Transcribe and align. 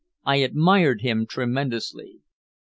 I 0.25 0.37
admired 0.37 1.01
him 1.01 1.27
tremendously. 1.27 2.21